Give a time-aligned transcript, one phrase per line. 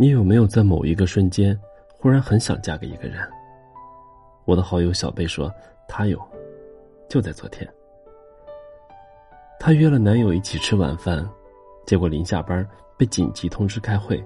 [0.00, 3.18] 你有没有在某一个瞬间，忽然很想嫁给一个人？
[4.44, 5.52] 我的好友小贝说，
[5.88, 6.16] 她有，
[7.08, 7.68] 就在昨天。
[9.58, 11.28] 她约了男友一起吃晚饭，
[11.84, 12.64] 结果临下班
[12.96, 14.24] 被紧急通知开会。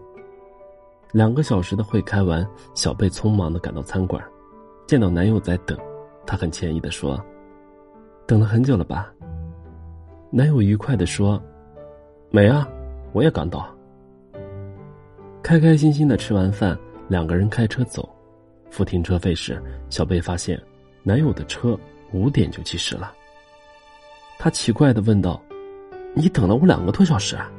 [1.10, 4.22] 两个小时的会开完，小贝匆忙的赶到餐馆，
[4.86, 5.74] 见到男友在等，
[6.26, 7.18] 她很歉意的说
[8.28, 9.10] ：“等了很久了吧？”
[10.30, 11.42] 男友愉快的说
[12.28, 12.68] ：“没啊，
[13.14, 13.74] 我也刚到。”
[15.42, 16.78] 开开心心的吃完饭，
[17.08, 18.08] 两个人开车走，
[18.70, 19.60] 付停车费时，
[19.90, 20.60] 小贝发现
[21.02, 21.76] 男友的车
[22.12, 23.12] 五点就计时了。
[24.38, 25.42] 她奇怪的问道
[26.14, 27.50] ：“你等了我两个多小时啊？”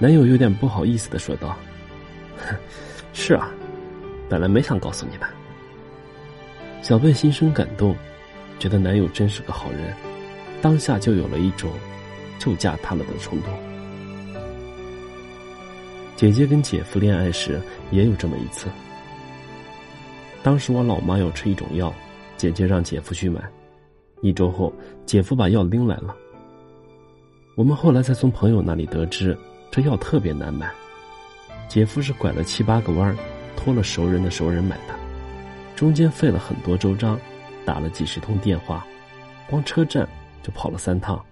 [0.00, 1.56] 男友有点不好意思的说道
[3.14, 3.48] ：“是啊，
[4.28, 5.26] 本来没想告诉你的。”
[6.82, 7.94] 小贝心生感动，
[8.58, 9.94] 觉得男友真是个好人，
[10.60, 11.70] 当下就有了一种
[12.40, 13.75] 就嫁他了的冲动。
[16.16, 18.68] 姐姐跟姐夫恋爱时也有这么一次。
[20.42, 21.92] 当时我老妈要吃一种药，
[22.38, 23.40] 姐姐让姐夫去买。
[24.22, 24.72] 一周后，
[25.04, 26.16] 姐夫把药拎来了。
[27.54, 29.36] 我们后来才从朋友那里得知，
[29.70, 30.72] 这药特别难买。
[31.68, 33.14] 姐夫是拐了七八个弯，
[33.54, 34.94] 托了熟人的熟人买的，
[35.74, 37.20] 中间费了很多周章，
[37.66, 38.86] 打了几十通电话，
[39.50, 40.08] 光车站
[40.42, 41.22] 就跑了三趟。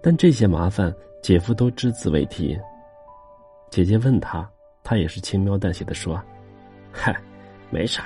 [0.00, 2.56] 但这些麻烦，姐夫都只字未提。
[3.70, 4.48] 姐姐问他，
[4.82, 6.20] 他也是轻描淡写的说
[6.90, 7.14] ：“嗨，
[7.70, 8.04] 没啥。”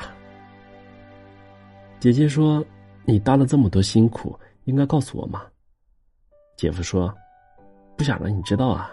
[2.00, 2.64] 姐姐说
[3.06, 5.44] ：“你搭了这么多辛苦，应该告诉我吗？”
[6.56, 7.14] 姐夫说
[7.96, 8.90] ：“不想让你知道啊。”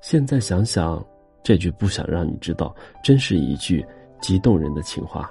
[0.00, 1.04] 现在想想，
[1.42, 2.74] 这句“不想让你知道”
[3.04, 3.84] 真是一句
[4.20, 5.30] 极动人的情话，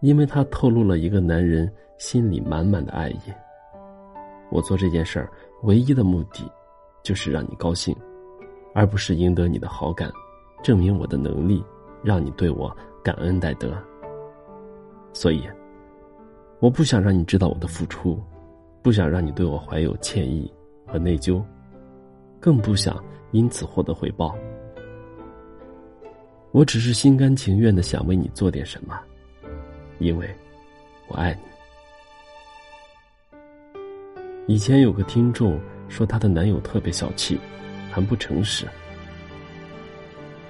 [0.00, 3.20] 因为他透露了一个男人心里满满的爱意。
[4.50, 5.28] 我做这件事儿
[5.64, 6.48] 唯一的目的。
[7.06, 7.94] 就是让你高兴，
[8.74, 10.10] 而不是赢得你的好感，
[10.60, 11.64] 证明我的能力，
[12.02, 13.72] 让你对我感恩戴德。
[15.12, 15.48] 所以，
[16.58, 18.20] 我不想让你知道我的付出，
[18.82, 20.52] 不想让你对我怀有歉意
[20.84, 21.40] 和内疚，
[22.40, 23.00] 更不想
[23.30, 24.36] 因此获得回报。
[26.50, 28.98] 我只是心甘情愿的想为你做点什么，
[30.00, 30.28] 因为，
[31.06, 31.40] 我爱你。
[34.48, 35.56] 以前有个听众。
[35.88, 37.38] 说她的男友特别小气，
[37.92, 38.66] 很不诚实。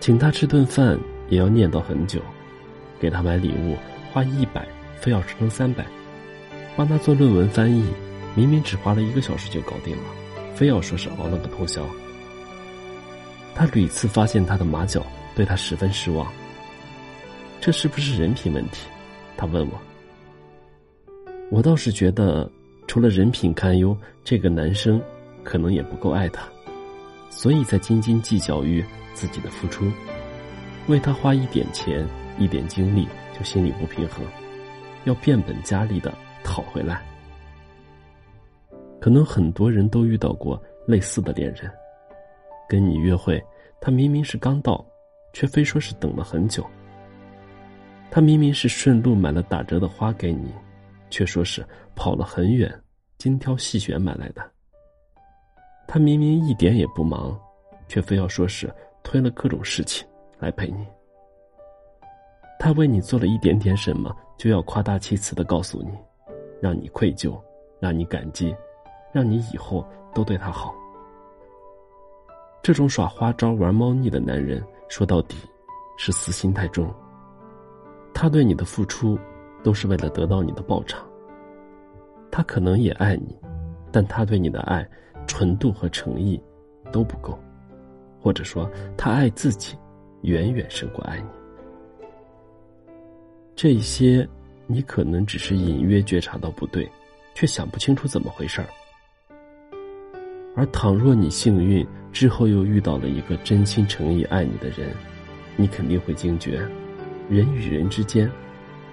[0.01, 0.99] 请她吃顿饭
[1.29, 2.21] 也要念叨很久，
[3.01, 3.77] 给她买礼物
[4.13, 4.67] 花一百，
[5.01, 5.85] 非要吃成三百。
[6.77, 7.85] 帮她做论文翻译，
[8.35, 10.05] 明明只花了一个小时就搞定了，
[10.55, 11.87] 非要说是熬了个通宵。
[13.55, 15.05] 他屡次发现她的马脚，
[15.35, 16.31] 对她十分失望。
[17.61, 18.87] 这是不是人品问题？
[19.37, 19.81] 他问我。
[21.51, 22.51] 我倒是觉得，
[22.87, 25.01] 除了人品堪忧，这个男生。
[25.47, 26.43] 可能也不够爱他，
[27.31, 28.85] 所以才斤斤计较于
[29.15, 29.89] 自己的付出，
[30.89, 32.05] 为他花一点钱、
[32.37, 34.27] 一点精力就心里不平衡，
[35.05, 36.13] 要变本加厉的
[36.43, 37.01] 讨回来。
[39.01, 41.71] 可能很多人都遇到过类似的恋人，
[42.69, 43.41] 跟你约会，
[43.81, 44.85] 他明明是刚到，
[45.33, 46.65] 却非说是等了很久；
[48.11, 50.53] 他明明是顺路买了打折的花给你，
[51.09, 51.65] 却说是
[51.95, 52.83] 跑了很远，
[53.17, 54.43] 精挑细选买来的。
[55.89, 57.39] 他明明一点也不忙，
[57.89, 60.07] 却非要说是推了各种事情
[60.39, 60.87] 来陪你。
[62.59, 65.91] 他为你做了一点点什么，就要夸大其词的告诉你，
[66.61, 67.39] 让你愧疚，
[67.79, 68.55] 让你感激，
[69.13, 70.75] 让你以后都对他好。
[72.63, 75.37] 这种耍花招、玩猫腻的男人，说到底，
[75.97, 76.93] 是私心太重。
[78.13, 79.17] 他对你的付出，
[79.63, 81.07] 都是为了得到你的报偿。
[82.31, 83.39] 他可能也爱你，
[83.93, 84.89] 但他对你的爱。
[85.27, 86.41] 纯度和诚意
[86.91, 87.39] 都不够，
[88.21, 89.77] 或者说他爱自己
[90.23, 91.29] 远远胜过爱你。
[93.55, 94.29] 这些
[94.67, 96.91] 你可能只是隐约觉察到不对，
[97.35, 98.67] 却想不清楚怎么回事儿。
[100.55, 104.91] 而倘若你幸运之后又遇到了一个真心诚意爱你的人，
[105.57, 106.59] 你肯定会惊觉，
[107.29, 108.31] 人与人之间，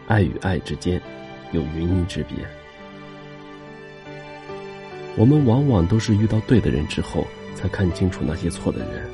[0.07, 1.01] 爱与爱之间，
[1.51, 2.37] 有云泥之别。
[5.15, 7.25] 我们往往都是遇到对的人之后，
[7.55, 9.09] 才看清楚那些错的人。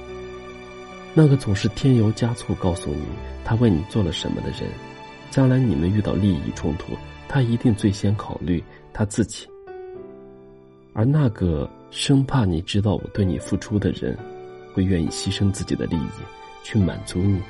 [1.14, 3.04] 那个总是添油加醋告诉你
[3.44, 4.70] 他为你做了什么的人，
[5.30, 6.94] 将来你们遇到利益冲突，
[7.28, 8.64] 他一定最先考虑
[8.94, 9.48] 他自己。
[10.94, 14.18] 而那个生怕你知道我对你付出的人，
[14.74, 16.10] 会愿意牺牲自己的利益
[16.64, 17.42] 去满足你，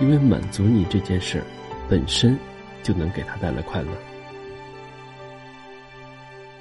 [0.00, 1.42] 因为满足你这件事
[1.88, 2.38] 本身
[2.82, 3.88] 就能给他带来快乐。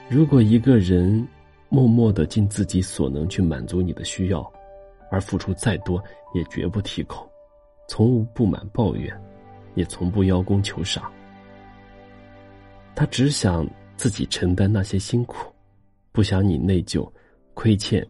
[0.09, 1.25] 如果一个人
[1.69, 4.51] 默默的尽自己所能去满足你的需要，
[5.11, 6.03] 而付出再多
[6.33, 7.31] 也绝不提口，
[7.87, 9.15] 从无不满抱怨，
[9.75, 11.11] 也从不邀功求赏。
[12.95, 15.53] 他只想自己承担那些辛苦，
[16.11, 17.07] 不想你内疚、
[17.53, 18.03] 亏欠、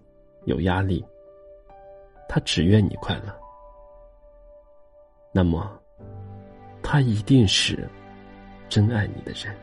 [0.46, 1.06] 有压力。
[2.30, 3.36] 他只愿你快乐。
[5.34, 5.70] 那么，
[6.82, 7.90] 他一定是
[8.70, 9.54] 真爱你的人。